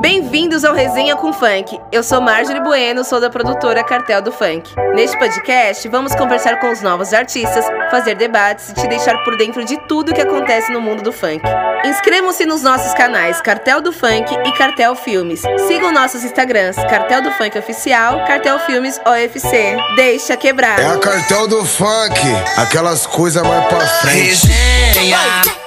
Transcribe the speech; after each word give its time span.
Bem-vindos 0.00 0.64
ao 0.64 0.74
Resenha 0.74 1.16
com 1.16 1.32
Funk. 1.32 1.78
Eu 1.92 2.02
sou 2.02 2.20
Marjorie 2.20 2.62
Bueno, 2.62 3.04
sou 3.04 3.20
da 3.20 3.30
produtora 3.30 3.84
Cartel 3.84 4.20
do 4.22 4.32
Funk. 4.32 4.70
Neste 4.94 5.18
podcast, 5.18 5.88
vamos 5.88 6.14
conversar 6.14 6.60
com 6.60 6.70
os 6.70 6.82
novos 6.82 7.12
artistas, 7.12 7.64
fazer 7.90 8.14
debates 8.14 8.70
e 8.70 8.74
te 8.74 8.86
deixar 8.88 9.16
por 9.24 9.36
dentro 9.36 9.64
de 9.64 9.78
tudo 9.86 10.14
que 10.14 10.20
acontece 10.20 10.72
no 10.72 10.80
mundo 10.80 11.02
do 11.02 11.12
funk. 11.12 11.42
Inscrevam-se 11.84 12.46
nos 12.46 12.62
nossos 12.62 12.94
canais 12.94 13.40
Cartel 13.40 13.80
do 13.80 13.92
Funk 13.92 14.34
e 14.46 14.52
Cartel 14.52 14.94
Filmes. 14.94 15.42
Sigam 15.66 15.92
nossos 15.92 16.24
Instagrams 16.24 16.76
Cartel 16.76 17.22
do 17.22 17.30
Funk 17.32 17.58
Oficial, 17.58 18.24
Cartel 18.26 18.58
Filmes 18.60 19.00
OFC. 19.06 19.76
Deixa 19.96 20.36
quebrar. 20.36 20.78
É 20.80 20.86
a 20.86 20.98
Cartel 20.98 21.48
do 21.48 21.64
Funk, 21.64 22.20
aquelas 22.56 23.06
coisas 23.06 23.42
mais 23.42 23.66
pra 23.66 23.86
frente. 23.86 24.46
Resenha, 24.46 25.18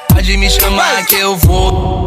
pode 0.09 0.38
me 0.38 0.49
chamar 0.49 1.05
que 1.05 1.15
eu 1.15 1.35
vou. 1.35 2.06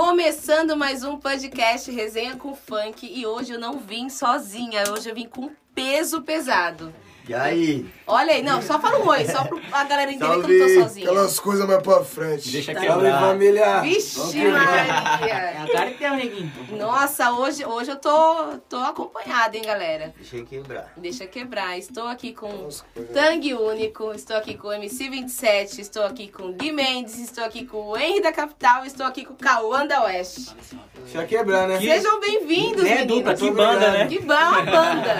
Começando 0.00 0.76
mais 0.76 1.02
um 1.02 1.16
podcast 1.16 1.90
Resenha 1.90 2.36
com 2.36 2.54
Funk 2.54 3.04
e 3.04 3.26
hoje 3.26 3.54
eu 3.54 3.58
não 3.58 3.80
vim 3.80 4.08
sozinha, 4.08 4.84
hoje 4.92 5.08
eu 5.08 5.14
vim 5.14 5.26
com 5.26 5.50
peso 5.74 6.22
pesado. 6.22 6.94
E 7.28 7.34
aí? 7.34 7.86
Olha 8.06 8.32
aí, 8.32 8.42
não, 8.42 8.62
só 8.62 8.80
fala 8.80 8.98
um 9.00 9.08
oi, 9.08 9.26
só 9.26 9.44
pra 9.44 9.84
galera 9.84 10.10
entender 10.10 10.42
que 10.46 10.50
eu 10.52 10.58
não 10.58 10.66
tô 10.76 10.82
sozinha. 10.82 11.06
Aquelas 11.10 11.38
coisas 11.38 11.66
mais 11.66 11.82
pra 11.82 12.02
frente. 12.02 12.50
Deixa 12.50 12.72
Salve 12.72 12.86
quebrar. 12.88 13.20
família! 13.20 13.80
Vixe, 13.82 14.40
É 14.40 14.50
Maria! 14.50 15.62
a 15.64 15.68
cartel, 15.70 16.14
neguinho. 16.16 16.50
Nossa, 16.78 17.32
hoje, 17.32 17.66
hoje 17.66 17.90
eu 17.90 17.96
tô, 17.96 18.56
tô 18.68 18.76
acompanhada, 18.78 19.56
hein, 19.56 19.62
galera? 19.62 20.14
Deixa 20.16 20.36
eu 20.36 20.46
quebrar. 20.46 20.92
Deixa 20.96 21.26
quebrar. 21.26 21.78
Estou 21.78 22.06
aqui 22.08 22.32
com 22.32 22.68
Tang 23.12 23.54
Único, 23.54 24.12
estou 24.14 24.36
aqui 24.36 24.54
com 24.56 24.68
o 24.68 24.70
MC27, 24.70 25.78
estou 25.80 26.04
aqui 26.04 26.28
com 26.28 26.52
Gui 26.52 26.72
Mendes, 26.72 27.18
estou 27.18 27.44
aqui 27.44 27.66
com 27.66 27.88
o 27.88 27.96
Henry 27.98 28.22
da 28.22 28.32
Capital, 28.32 28.86
estou 28.86 29.04
aqui 29.04 29.26
com 29.26 29.34
o 29.34 29.36
Cauã 29.36 29.86
da 29.86 30.04
Oeste. 30.04 30.46
Deixa 30.54 30.76
eu 31.14 31.26
quebrar, 31.26 31.68
né? 31.68 31.78
Sejam 31.80 32.20
bem-vindos, 32.20 32.84
É 32.84 33.04
dupla, 33.04 33.34
que 33.34 33.50
banda, 33.50 33.90
né? 33.90 34.06
Que 34.06 34.18
banda, 34.20 34.36
uma 34.50 34.62
banda. 34.62 35.14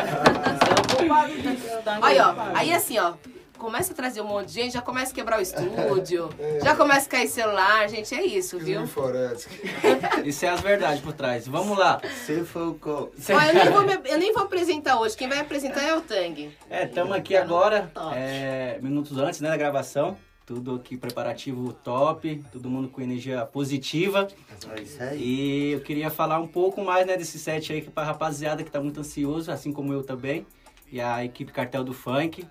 Aí, 2.02 2.18
ó, 2.18 2.34
aí 2.54 2.72
assim, 2.72 2.98
ó. 2.98 3.14
Começa 3.58 3.92
a 3.92 3.96
trazer 3.96 4.20
um 4.20 4.24
monte 4.24 4.46
de 4.46 4.52
gente, 4.54 4.74
já 4.74 4.80
começa 4.80 5.10
a 5.10 5.14
quebrar 5.16 5.40
o 5.40 5.42
estúdio, 5.42 6.30
já 6.62 6.76
começa 6.76 7.06
a 7.06 7.10
cair 7.10 7.26
celular, 7.26 7.88
gente, 7.88 8.14
é 8.14 8.22
isso, 8.24 8.56
viu? 8.56 8.82
Isso 10.24 10.46
é 10.46 10.48
as 10.48 10.60
verdades 10.60 11.00
por 11.00 11.12
trás. 11.12 11.48
Vamos 11.48 11.76
lá. 11.76 12.00
Você 12.04 12.44
foi 12.44 12.68
o 12.68 12.74
co... 12.74 13.10
Ó, 13.30 13.40
eu, 13.42 13.54
nem 13.54 13.68
vou 13.72 13.82
me- 13.82 13.98
eu 14.04 14.18
nem 14.18 14.32
vou 14.32 14.44
apresentar 14.44 15.00
hoje, 15.00 15.16
quem 15.16 15.28
vai 15.28 15.40
apresentar 15.40 15.82
é 15.82 15.92
o 15.92 16.00
Tang. 16.00 16.56
É, 16.70 16.84
estamos 16.84 17.10
aqui 17.16 17.36
agora, 17.36 17.90
é, 18.14 18.78
minutos 18.80 19.18
antes 19.18 19.40
né, 19.40 19.48
da 19.48 19.56
gravação. 19.56 20.16
Tudo 20.48 20.76
aqui 20.76 20.96
preparativo 20.96 21.74
top, 21.74 22.42
todo 22.50 22.70
mundo 22.70 22.88
com 22.88 23.02
energia 23.02 23.44
positiva. 23.44 24.26
É 24.74 24.80
isso 24.80 25.02
aí. 25.02 25.22
E 25.22 25.72
eu 25.72 25.80
queria 25.80 26.08
falar 26.08 26.40
um 26.40 26.46
pouco 26.46 26.82
mais 26.82 27.06
né, 27.06 27.18
desse 27.18 27.38
set 27.38 27.70
aí 27.70 27.82
pra 27.82 28.02
rapaziada 28.02 28.64
que 28.64 28.70
tá 28.70 28.80
muito 28.80 28.98
ansioso, 28.98 29.52
assim 29.52 29.70
como 29.70 29.92
eu 29.92 30.02
também. 30.02 30.46
E 30.90 31.02
a 31.02 31.22
equipe 31.22 31.52
Cartel 31.52 31.84
do 31.84 31.92
Funk. 31.92 32.46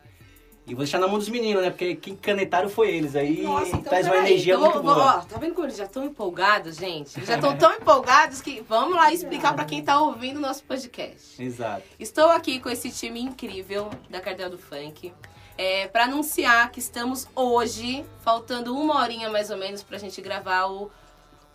E 0.68 0.76
vou 0.76 0.84
deixar 0.84 1.00
na 1.00 1.08
mão 1.08 1.18
dos 1.18 1.28
meninos, 1.28 1.64
né? 1.64 1.72
Porque 1.72 1.96
quem 1.96 2.16
canetaram 2.16 2.70
foi 2.70 2.94
eles. 2.94 3.16
Aí 3.16 3.44
traz 3.84 4.06
uma 4.06 4.14
peraí, 4.14 4.32
energia 4.34 4.54
então 4.54 4.66
muito 4.66 4.84
boa. 4.84 5.18
Ó, 5.18 5.22
tá 5.22 5.40
vendo 5.40 5.56
como 5.56 5.66
eles 5.66 5.78
já 5.78 5.86
estão 5.86 6.06
empolgados, 6.06 6.76
gente? 6.76 7.18
Eles 7.18 7.28
já 7.28 7.34
estão 7.34 7.58
tão 7.58 7.74
empolgados 7.74 8.42
que 8.42 8.62
vamos 8.70 8.96
lá 8.96 9.12
explicar 9.12 9.56
pra 9.56 9.66
quem 9.66 9.82
tá 9.82 10.00
ouvindo 10.00 10.38
o 10.38 10.42
nosso 10.42 10.64
podcast. 10.66 11.42
Exato. 11.42 11.82
Estou 11.98 12.30
aqui 12.30 12.60
com 12.60 12.70
esse 12.70 12.92
time 12.92 13.20
incrível 13.20 13.90
da 14.08 14.22
Cartel 14.22 14.52
do 14.52 14.58
Funk. 14.60 15.12
É, 15.58 15.88
para 15.88 16.04
anunciar 16.04 16.72
que 16.72 16.80
estamos 16.80 17.28
hoje, 17.36 18.06
faltando 18.24 18.76
uma 18.76 19.02
horinha 19.02 19.30
mais 19.30 19.50
ou 19.50 19.58
menos 19.58 19.82
pra 19.82 19.98
gente 19.98 20.22
gravar 20.22 20.68
o 20.68 20.92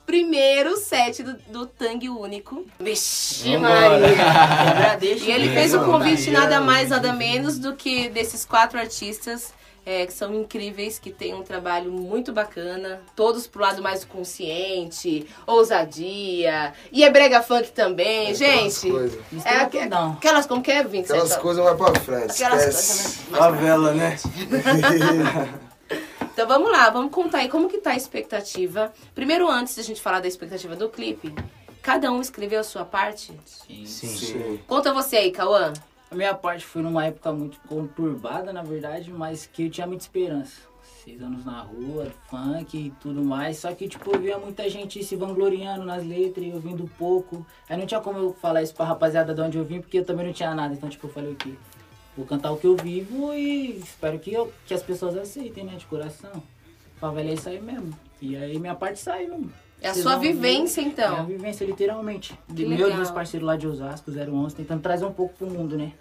primeiro 0.05 0.77
set 0.77 1.23
do, 1.23 1.35
do 1.49 1.67
Tang 1.67 2.09
Único. 2.09 2.67
Vixe, 2.81 3.57
Maria! 3.57 4.99
E 5.01 5.31
ele 5.31 5.49
fez 5.55 5.75
o 5.75 5.85
convite 5.85 6.31
nada 6.31 6.61
mais, 6.61 6.91
nada 6.91 7.13
menos 7.13 7.59
do 7.59 7.75
que 7.75 8.09
desses 8.09 8.45
quatro 8.45 8.79
artistas 8.79 9.53
é, 9.85 10.07
que 10.07 10.13
são 10.13 10.33
incríveis, 10.35 10.99
que 10.99 11.11
têm 11.11 11.35
um 11.35 11.43
trabalho 11.43 11.91
muito 11.91 12.33
bacana, 12.33 13.01
todos 13.17 13.47
pro 13.47 13.63
lado 13.63 13.83
mais 13.83 14.05
consciente, 14.05 15.27
ousadia, 15.47 16.73
e 16.93 17.03
é 17.03 17.11
brega 17.11 17.43
funk 17.43 17.73
também, 17.73 18.35
gente. 18.35 18.91
coisas. 18.91 19.19
É, 19.45 19.57
aqu- 19.57 19.79
aquelas 20.17 20.47
como 20.47 20.63
que 20.63 20.71
é, 20.71 20.83
Vinci? 20.85 21.13
Aquelas 21.13 21.37
coisas 21.37 21.65
mais 21.65 21.77
pra 21.77 21.95
frente. 22.01 22.31
Aquelas 22.43 22.63
esquece. 22.67 23.19
coisas, 23.25 23.31
né? 23.31 23.39
Favela, 23.39 23.93
né? 23.95 24.17
Então 26.33 26.47
vamos 26.49 26.71
lá, 26.71 26.89
vamos 26.91 27.11
contar 27.13 27.39
aí 27.39 27.49
como 27.49 27.69
que 27.69 27.79
tá 27.79 27.91
a 27.91 27.97
expectativa. 27.97 28.93
Primeiro, 29.15 29.49
antes 29.51 29.77
da 29.77 29.83
gente 29.83 30.01
falar 30.01 30.21
da 30.21 30.29
expectativa 30.29 30.75
do 30.75 30.89
clipe, 30.89 31.35
cada 31.83 32.11
um 32.11 32.21
escreveu 32.21 32.61
a 32.61 32.65
sua 32.65 32.85
parte? 32.85 33.33
Sim. 33.45 33.85
Sim. 33.85 34.61
Conta 34.67 34.95
você 34.95 35.17
aí, 35.17 35.31
Cauã. 35.31 35.73
A 36.13 36.15
minha 36.15 36.35
parte 36.35 36.63
foi 36.63 36.83
numa 36.83 37.07
época 37.07 37.33
muito 37.33 37.59
conturbada, 37.67 38.53
na 38.53 38.63
verdade, 38.63 39.11
mas 39.11 39.47
que 39.47 39.65
eu 39.65 39.71
tinha 39.71 39.87
muita 39.87 40.03
esperança. 40.03 40.61
Seis 41.03 41.23
anos 41.23 41.43
na 41.43 41.63
rua, 41.63 42.13
funk 42.29 42.77
e 42.77 42.91
tudo 43.01 43.25
mais. 43.25 43.57
Só 43.57 43.73
que, 43.73 43.89
tipo, 43.89 44.15
eu 44.15 44.21
via 44.21 44.37
muita 44.37 44.69
gente 44.69 45.03
se 45.03 45.17
vangloriando 45.17 45.87
nas 45.87 46.05
letras 46.05 46.45
e 46.45 46.51
eu 46.51 46.61
vindo 46.61 46.87
pouco. 46.99 47.47
Aí 47.67 47.79
não 47.79 47.87
tinha 47.87 47.99
como 47.99 48.19
eu 48.19 48.35
falar 48.35 48.63
isso 48.63 48.75
pra 48.75 48.85
rapaziada 48.85 49.35
de 49.35 49.41
onde 49.41 49.57
eu 49.57 49.65
vim, 49.65 49.81
porque 49.81 50.01
eu 50.01 50.05
também 50.05 50.27
não 50.27 50.35
tinha 50.35 50.55
nada. 50.55 50.75
Então, 50.75 50.87
tipo, 50.87 51.07
eu 51.07 51.11
falei 51.11 51.33
o 51.33 51.35
quê? 51.35 51.55
Vou 52.15 52.27
cantar 52.27 52.53
o 52.53 52.59
que 52.59 52.67
eu 52.67 52.77
vivo 52.77 53.33
e 53.33 53.79
espero 53.79 54.19
que, 54.19 54.35
eu, 54.35 54.53
que 54.67 54.75
as 54.75 54.83
pessoas 54.83 55.17
aceitem, 55.17 55.65
né? 55.65 55.77
De 55.77 55.87
coração. 55.87 56.43
Favela 57.01 57.31
é 57.31 57.33
isso 57.33 57.49
aí 57.49 57.59
mesmo. 57.59 57.91
E 58.21 58.37
aí 58.37 58.59
minha 58.59 58.75
parte 58.75 58.99
saiu. 58.99 59.51
É 59.83 59.89
a 59.89 59.93
Vocês 59.93 60.03
sua 60.05 60.13
vão 60.13 60.21
ver. 60.23 60.33
vivência, 60.33 60.81
É 60.81 60.85
a 60.85 60.87
então. 60.87 61.27
vivência, 61.27 61.65
literalmente. 61.65 62.39
Que 62.47 62.55
De 62.55 62.63
meu 62.67 62.73
legal. 62.79 62.91
e 62.91 62.95
meus 62.97 63.11
parceiros 63.11 63.47
lá 63.47 63.57
de 63.57 63.67
Osasco, 63.67 64.11
011, 64.11 64.55
tentando 64.55 64.81
trazer 64.81 65.05
um 65.05 65.13
pouco 65.13 65.35
pro 65.35 65.47
mundo, 65.51 65.77
né? 65.77 65.93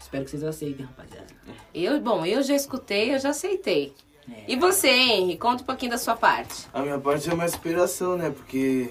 Espero 0.00 0.24
que 0.24 0.30
vocês 0.30 0.42
aceitem, 0.44 0.84
rapaziada. 0.86 1.26
Eu, 1.74 2.00
bom, 2.00 2.24
eu 2.26 2.42
já 2.42 2.54
escutei, 2.54 3.14
eu 3.14 3.18
já 3.18 3.30
aceitei. 3.30 3.94
É. 4.30 4.44
E 4.48 4.56
você, 4.56 4.88
Henry? 4.88 5.36
Conta 5.38 5.62
um 5.62 5.66
pouquinho 5.66 5.92
da 5.92 5.98
sua 5.98 6.16
parte. 6.16 6.66
A 6.72 6.82
minha 6.82 6.98
parte 6.98 7.30
é 7.30 7.32
uma 7.34 7.44
inspiração, 7.46 8.16
né? 8.16 8.30
Porque 8.30 8.90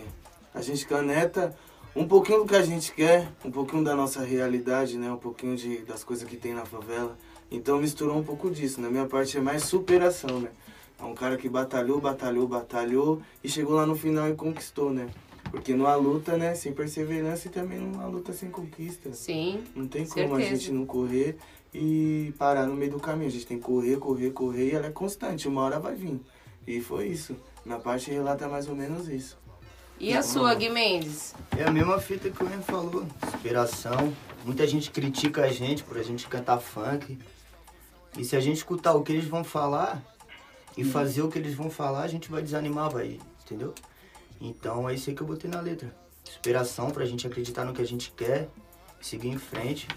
a 0.55 0.61
gente 0.61 0.85
caneta 0.87 1.55
um 1.95 2.07
pouquinho 2.07 2.39
do 2.39 2.45
que 2.45 2.55
a 2.55 2.61
gente 2.61 2.91
quer, 2.93 3.27
um 3.43 3.51
pouquinho 3.51 3.83
da 3.83 3.95
nossa 3.95 4.21
realidade, 4.23 4.97
né? 4.97 5.11
Um 5.11 5.17
pouquinho 5.17 5.55
de, 5.55 5.79
das 5.79 6.03
coisas 6.03 6.27
que 6.27 6.35
tem 6.37 6.53
na 6.53 6.65
favela. 6.65 7.17
Então 7.51 7.77
misturou 7.79 8.17
um 8.17 8.23
pouco 8.23 8.49
disso. 8.49 8.79
Na 8.81 8.89
minha 8.89 9.05
parte 9.05 9.37
é 9.37 9.41
mais 9.41 9.63
superação, 9.63 10.39
né? 10.39 10.49
É 10.99 11.03
um 11.03 11.13
cara 11.13 11.37
que 11.37 11.47
batalhou, 11.47 12.01
batalhou, 12.01 12.47
batalhou 12.47 13.21
e 13.43 13.49
chegou 13.49 13.75
lá 13.75 13.85
no 13.85 13.95
final 13.95 14.27
e 14.29 14.33
conquistou, 14.35 14.91
né? 14.91 15.07
Porque 15.51 15.73
numa 15.73 15.95
luta, 15.95 16.35
né, 16.37 16.55
sem 16.55 16.73
perseverança 16.73 17.47
e 17.47 17.51
também 17.51 17.79
numa 17.79 18.05
luta 18.05 18.33
sem 18.33 18.49
conquista. 18.49 19.13
Sim. 19.13 19.63
Não 19.75 19.87
tem 19.87 20.05
como 20.05 20.35
a 20.35 20.39
Certeza. 20.39 20.49
gente 20.49 20.71
não 20.71 20.85
correr 20.85 21.37
e 21.73 22.33
parar 22.37 22.65
no 22.65 22.73
meio 22.73 22.91
do 22.91 22.99
caminho. 22.99 23.27
A 23.27 23.31
gente 23.31 23.45
tem 23.47 23.57
que 23.57 23.63
correr, 23.63 23.97
correr, 23.97 24.31
correr 24.31 24.71
e 24.71 24.75
ela 24.75 24.87
é 24.87 24.91
constante. 24.91 25.47
Uma 25.47 25.61
hora 25.61 25.79
vai 25.79 25.95
vir. 25.95 26.19
E 26.65 26.81
foi 26.81 27.07
isso. 27.07 27.35
Minha 27.65 27.79
parte 27.79 28.11
relata 28.11 28.47
mais 28.49 28.67
ou 28.67 28.75
menos 28.75 29.07
isso. 29.07 29.37
E 29.99 30.13
a 30.13 30.21
sua, 30.21 30.53
Gui 30.53 30.69
Mendes? 30.69 31.33
É 31.57 31.63
a 31.63 31.71
mesma 31.71 31.97
fita 31.99 32.29
que 32.29 32.43
o 32.43 32.45
Ren 32.45 32.61
falou, 32.61 33.05
inspiração. 33.25 34.13
Muita 34.45 34.67
gente 34.67 34.91
critica 34.91 35.43
a 35.45 35.47
gente 35.49 35.83
por 35.83 35.97
a 35.97 36.03
gente 36.03 36.27
cantar 36.27 36.59
funk. 36.59 37.17
E 38.17 38.23
se 38.23 38.35
a 38.35 38.39
gente 38.39 38.57
escutar 38.57 38.93
o 38.93 39.01
que 39.01 39.11
eles 39.11 39.25
vão 39.25 39.43
falar 39.43 40.03
e 40.77 40.83
fazer 40.83 41.21
o 41.23 41.29
que 41.29 41.37
eles 41.39 41.55
vão 41.55 41.69
falar, 41.69 42.03
a 42.03 42.07
gente 42.07 42.29
vai 42.29 42.41
desanimar, 42.41 42.89
vai, 42.89 43.19
entendeu? 43.43 43.73
Então 44.39 44.87
é 44.87 44.93
isso 44.93 45.09
aí 45.09 45.15
que 45.15 45.21
eu 45.21 45.27
botei 45.27 45.49
na 45.49 45.59
letra. 45.59 45.93
Inspiração 46.29 46.91
pra 46.91 47.05
gente 47.05 47.25
acreditar 47.25 47.65
no 47.65 47.73
que 47.73 47.81
a 47.81 47.85
gente 47.87 48.11
quer, 48.15 48.47
seguir 49.01 49.29
em 49.29 49.37
frente. 49.37 49.87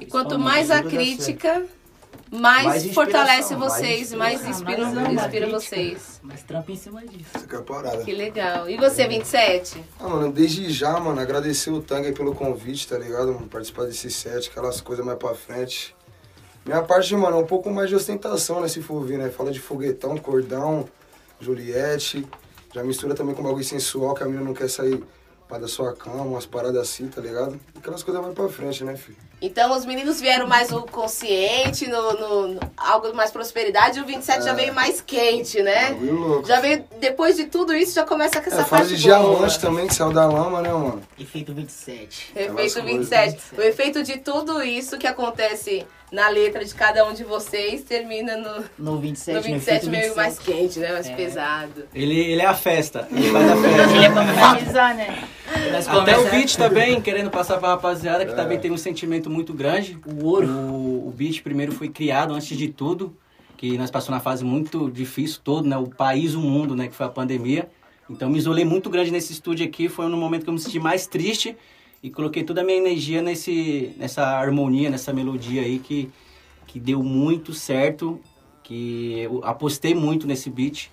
E 0.00 0.04
quanto 0.06 0.38
mais 0.38 0.70
a 0.70 0.82
crítica, 0.82 1.64
mais, 2.30 2.66
Mais 2.66 2.92
fortalece 2.94 3.56
mais 3.56 3.72
vocês, 3.72 4.12
mais 4.12 4.44
inspiração. 4.44 4.88
inspira, 4.88 5.02
Ah, 5.06 5.08
a 5.08 5.12
inspira 5.26 5.48
vocês. 5.48 6.20
Mas 6.22 6.42
trampa 6.42 6.72
em 6.72 6.76
cima 6.76 7.06
disso. 7.06 7.30
Essa 7.32 7.46
que 7.46 7.54
é 7.54 7.58
a 7.58 7.62
parada. 7.62 8.04
Que 8.04 8.12
legal. 8.12 8.68
E 8.68 8.76
você, 8.76 9.06
27? 9.08 9.82
Ah, 9.98 10.08
mano, 10.08 10.30
desde 10.32 10.70
já, 10.70 11.00
mano, 11.00 11.18
agradecer 11.20 11.70
o 11.70 11.80
Tang 11.80 12.04
aí 12.06 12.12
pelo 12.12 12.34
convite, 12.34 12.86
tá 12.88 12.98
ligado? 12.98 13.32
Mano, 13.32 13.46
participar 13.48 13.84
desse 13.86 14.10
set, 14.10 14.50
aquelas 14.50 14.80
coisas 14.82 15.06
mais 15.06 15.18
pra 15.18 15.34
frente. 15.34 15.95
Minha 16.66 16.82
parte, 16.82 17.14
mano, 17.14 17.36
é 17.36 17.40
um 17.40 17.46
pouco 17.46 17.70
mais 17.70 17.88
de 17.88 17.94
ostentação, 17.94 18.60
né, 18.60 18.66
se 18.68 18.82
for 18.82 19.00
ver, 19.04 19.18
né? 19.18 19.30
Fala 19.30 19.52
de 19.52 19.60
foguetão, 19.60 20.16
cordão, 20.18 20.84
Juliette. 21.40 22.26
Já 22.74 22.82
mistura 22.82 23.14
também 23.14 23.34
com 23.34 23.42
bagulho 23.42 23.64
sensual, 23.64 24.14
que 24.14 24.22
a 24.22 24.26
menina 24.26 24.44
não 24.44 24.52
quer 24.52 24.68
sair 24.68 25.02
pra 25.48 25.58
da 25.58 25.68
sua 25.68 25.94
cama, 25.94 26.22
umas 26.22 26.44
paradas 26.44 26.76
assim, 26.82 27.06
tá 27.06 27.20
ligado? 27.20 27.58
Aquelas 27.78 28.02
coisas 28.02 28.20
mais 28.20 28.34
pra 28.34 28.48
frente, 28.48 28.82
né, 28.82 28.96
filho? 28.96 29.16
Então 29.40 29.76
os 29.76 29.84
meninos 29.86 30.20
vieram 30.20 30.48
mais 30.48 30.70
no 30.70 30.82
consciente, 30.86 31.86
no, 31.88 32.12
no- 32.14 32.48
no- 32.54 32.60
algo 32.76 33.14
mais 33.14 33.30
prosperidade, 33.30 33.98
e 33.98 34.02
o 34.02 34.04
27 34.04 34.44
já 34.44 34.52
veio 34.54 34.74
mais 34.74 35.00
quente, 35.00 35.62
né? 35.62 35.90
Louco. 36.00 36.48
Já 36.48 36.58
veio, 36.60 36.84
depois 36.98 37.36
de 37.36 37.44
tudo 37.44 37.72
isso, 37.74 37.94
já 37.94 38.04
começa 38.04 38.40
com 38.40 38.48
essa 38.50 38.62
É, 38.62 38.64
parte 38.64 38.96
de 38.96 39.08
boa. 39.08 39.18
diamante 39.20 39.60
também, 39.60 39.86
que 39.86 39.94
saiu 39.94 40.12
da 40.12 40.26
lama, 40.26 40.60
né, 40.60 40.72
mano? 40.72 41.00
Efeito 41.18 41.54
27. 41.54 42.32
Efeito 42.34 42.52
Aquelas 42.52 42.74
27. 42.74 43.42
O 43.56 43.62
efeito 43.62 44.02
de 44.02 44.18
tudo 44.18 44.62
isso 44.64 44.98
que 44.98 45.06
acontece 45.06 45.86
na 46.12 46.28
letra 46.28 46.64
de 46.64 46.72
cada 46.74 47.04
um 47.08 47.12
de 47.12 47.24
vocês 47.24 47.82
termina 47.82 48.36
no, 48.36 48.64
No 48.78 48.98
27, 49.00 49.34
no 49.34 49.40
no 49.40 49.42
27 49.42 49.56
efeito 49.76 49.90
meio 49.90 50.14
27. 50.14 50.16
mais 50.16 50.38
quente, 50.38 50.78
né? 50.78 50.92
Mais 50.92 51.06
É. 51.08 51.14
pesado. 51.14 51.84
Ele, 51.94 52.18
ele 52.18 52.40
é 52.42 52.46
a 52.46 52.54
festa. 52.54 53.08
Ele 53.10 53.30
faz 53.30 53.50
a 53.50 53.56
festa. 53.56 53.92
Ele 53.96 54.04
é 54.04 54.10
pra 54.10 54.24
finalizar, 54.26 54.94
né? 54.96 55.28
Nós 55.72 55.88
Até 55.88 56.18
o 56.18 56.30
beat 56.30 56.56
também, 56.56 57.00
querendo 57.00 57.30
passar 57.30 57.58
pra 57.58 57.68
rapaziada, 57.70 58.24
que 58.24 58.32
É. 58.32 58.34
também 58.34 58.58
tem 58.58 58.70
um 58.70 58.76
sentimento 58.76 59.28
muito 59.28 59.52
grande. 59.52 59.98
O 60.06 60.24
ouro. 60.26 60.46
O, 60.48 61.08
o 61.08 61.10
beat 61.16 61.42
primeiro 61.42 61.72
foi 61.72 61.88
criado 61.88 62.34
antes 62.34 62.56
de 62.56 62.68
tudo, 62.68 63.16
que 63.56 63.76
nós 63.78 63.90
passamos 63.90 64.16
uma 64.16 64.20
fase 64.20 64.44
muito 64.44 64.90
difícil 64.90 65.40
todo, 65.42 65.66
né? 65.68 65.76
O 65.76 65.88
país, 65.88 66.34
o 66.34 66.40
mundo, 66.40 66.76
né? 66.76 66.88
Que 66.88 66.94
foi 66.94 67.06
a 67.06 67.10
pandemia. 67.10 67.68
Então 68.08 68.30
me 68.30 68.38
isolei 68.38 68.64
muito 68.64 68.88
grande 68.88 69.10
nesse 69.10 69.32
estúdio 69.32 69.66
aqui, 69.66 69.88
foi 69.88 70.06
no 70.06 70.16
momento 70.16 70.44
que 70.44 70.48
eu 70.50 70.54
me 70.54 70.60
senti 70.60 70.78
mais 70.78 71.06
triste 71.08 71.56
e 72.02 72.10
coloquei 72.10 72.42
toda 72.44 72.60
a 72.60 72.64
minha 72.64 72.78
energia 72.78 73.20
nesse, 73.22 73.94
nessa 73.96 74.22
harmonia, 74.24 74.90
nessa 74.90 75.12
melodia 75.12 75.62
aí 75.62 75.78
que, 75.78 76.10
que 76.66 76.78
deu 76.78 77.02
muito 77.02 77.52
certo, 77.52 78.20
que 78.62 79.20
eu 79.20 79.40
apostei 79.44 79.94
muito 79.94 80.26
nesse 80.26 80.50
beat. 80.50 80.90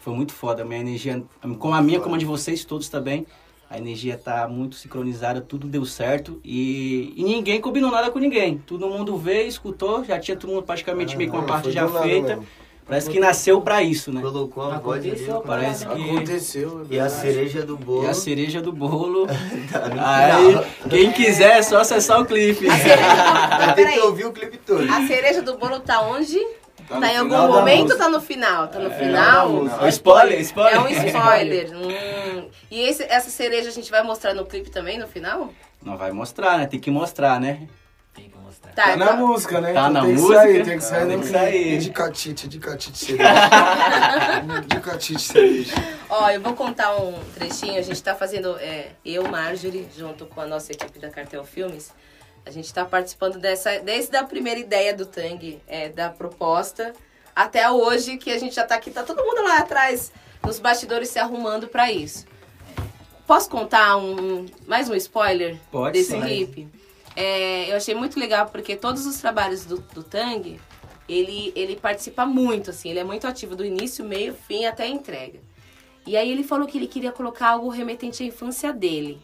Foi 0.00 0.14
muito 0.14 0.32
foda, 0.32 0.62
a 0.62 0.64
minha 0.66 0.80
energia, 0.80 1.22
como 1.58 1.74
a 1.74 1.80
minha, 1.80 1.98
como 2.00 2.14
a 2.14 2.18
de 2.18 2.24
vocês 2.26 2.64
todos 2.64 2.88
também. 2.88 3.26
A 3.70 3.78
energia 3.78 4.18
tá 4.18 4.46
muito 4.46 4.76
sincronizada, 4.76 5.40
tudo 5.40 5.66
deu 5.66 5.84
certo 5.86 6.38
e, 6.44 7.12
e 7.16 7.24
ninguém 7.24 7.60
combinou 7.60 7.90
nada 7.90 8.10
com 8.10 8.18
ninguém. 8.18 8.58
Todo 8.58 8.86
mundo 8.88 9.16
veio, 9.16 9.48
escutou, 9.48 10.04
já 10.04 10.18
tinha 10.20 10.36
todo 10.36 10.50
mundo 10.50 10.62
praticamente 10.62 11.16
meio 11.16 11.30
com 11.30 11.38
a 11.38 11.40
Ah, 11.40 11.44
parte 11.44 11.70
já 11.72 11.88
feita. 11.88 12.36
mesmo. 12.36 12.46
Parece 12.86 13.08
que 13.08 13.18
nasceu 13.18 13.60
pra 13.62 13.82
isso, 13.82 14.12
né? 14.12 14.20
Colocou 14.20 14.62
a 14.70 14.78
voz 14.78 15.00
ali. 15.00 15.10
Aconteceu, 15.10 15.40
Parece 15.40 15.86
que 15.86 15.92
Aconteceu, 15.92 16.86
é 16.90 16.94
E 16.94 17.00
a 17.00 17.08
cereja 17.08 17.62
do 17.62 17.76
bolo. 17.78 18.04
e 18.04 18.08
a 18.08 18.14
cereja 18.14 18.60
do 18.60 18.72
bolo. 18.72 19.26
tá 19.72 20.26
Aí, 20.26 20.88
quem 20.90 21.10
quiser 21.12 21.58
é 21.58 21.62
só 21.62 21.78
acessar 21.80 22.20
o 22.20 22.26
clipe. 22.26 22.66
Vai 22.66 23.74
ter 23.74 23.92
que 23.92 24.00
ouvir 24.00 24.26
o 24.26 24.32
clipe 24.32 24.58
todo. 24.58 24.84
A 24.92 25.06
cereja 25.06 25.40
do 25.40 25.56
bolo 25.56 25.80
tá 25.80 26.00
onde? 26.02 26.38
Tá, 26.86 27.00
no 27.00 27.06
em 27.06 27.16
algum 27.16 27.48
momento 27.54 27.96
tá 27.96 28.10
no 28.10 28.20
final? 28.20 28.68
Tá 28.68 28.78
no 28.78 28.90
da 28.90 28.94
final? 28.96 29.62
É 29.80 29.88
spoiler, 29.88 30.38
spoiler. 30.40 30.74
É 30.74 30.80
um 30.80 30.88
spoiler. 31.06 31.70
Hum. 31.74 32.48
E 32.70 32.82
esse- 32.82 33.04
essa 33.04 33.30
cereja 33.30 33.70
a 33.70 33.72
gente 33.72 33.90
vai 33.90 34.02
mostrar 34.02 34.34
no 34.34 34.44
clipe 34.44 34.68
também 34.70 34.98
no 34.98 35.06
final? 35.08 35.50
Não 35.82 35.96
vai 35.96 36.12
mostrar, 36.12 36.58
né? 36.58 36.66
Tem 36.66 36.78
que 36.78 36.90
mostrar, 36.90 37.40
né? 37.40 37.66
Tá, 38.74 38.90
Tá 38.90 38.96
na 38.96 39.04
então- 39.06 39.26
música, 39.28 39.60
né? 39.60 39.72
Tá 39.72 39.80
Então 39.88 39.92
na 39.92 40.00
tem 40.02 40.12
música. 40.14 40.32
Que 40.32 40.36
sair, 40.38 40.64
tem 40.64 40.78
que 40.78 40.84
sair 40.84 41.06
Tem 41.08 41.20
que 41.20 41.26
sair. 41.26 41.78
De 41.78 41.90
catite, 41.90 42.48
de 42.48 42.58
catite 42.58 42.98
cereja. 42.98 43.24
de 44.66 44.80
catite 44.80 45.20
cereja. 45.22 45.74
Ó, 46.08 46.28
eu 46.30 46.40
vou 46.40 46.54
contar 46.54 46.96
um 46.96 47.14
trechinho. 47.34 47.78
A 47.78 47.82
gente 47.82 48.02
tá 48.02 48.14
fazendo, 48.14 48.56
é, 48.58 48.88
eu, 49.04 49.26
Marjorie, 49.28 49.86
junto 49.96 50.26
com 50.26 50.40
a 50.40 50.46
nossa 50.46 50.72
equipe 50.72 50.98
da 50.98 51.08
Cartel 51.10 51.44
Filmes, 51.44 51.92
a 52.46 52.50
gente 52.50 52.72
tá 52.74 52.84
participando 52.84 53.38
dessa, 53.38 53.78
desde 53.80 54.16
a 54.16 54.24
primeira 54.24 54.58
ideia 54.60 54.92
do 54.94 55.06
Tang, 55.06 55.60
é, 55.66 55.88
da 55.88 56.10
proposta, 56.10 56.92
até 57.34 57.70
hoje, 57.70 58.16
que 58.16 58.30
a 58.30 58.38
gente 58.38 58.54
já 58.54 58.64
tá 58.64 58.74
aqui, 58.74 58.90
tá 58.90 59.02
todo 59.02 59.24
mundo 59.24 59.42
lá 59.42 59.58
atrás, 59.58 60.12
nos 60.44 60.58
bastidores 60.58 61.08
se 61.08 61.18
arrumando 61.18 61.68
pra 61.68 61.90
isso. 61.90 62.26
Posso 63.26 63.48
contar 63.48 63.96
um, 63.96 64.44
mais 64.66 64.90
um 64.90 64.94
spoiler 64.94 65.56
Pode 65.72 65.92
desse 65.98 66.10
sim. 66.10 66.20
clipe? 66.20 66.68
É, 67.16 67.70
eu 67.70 67.76
achei 67.76 67.94
muito 67.94 68.18
legal 68.18 68.46
porque 68.46 68.76
todos 68.76 69.06
os 69.06 69.18
trabalhos 69.18 69.64
do, 69.64 69.78
do 69.78 70.02
Tang, 70.02 70.58
ele, 71.08 71.52
ele 71.54 71.76
participa 71.76 72.26
muito, 72.26 72.70
assim, 72.70 72.90
ele 72.90 72.98
é 72.98 73.04
muito 73.04 73.26
ativo 73.26 73.54
do 73.54 73.64
início, 73.64 74.04
meio, 74.04 74.34
fim 74.34 74.64
até 74.64 74.84
a 74.84 74.88
entrega. 74.88 75.40
E 76.06 76.16
aí 76.16 76.30
ele 76.30 76.42
falou 76.42 76.66
que 76.66 76.76
ele 76.76 76.86
queria 76.86 77.12
colocar 77.12 77.50
algo 77.50 77.68
remetente 77.68 78.22
à 78.22 78.26
infância 78.26 78.72
dele. 78.72 79.20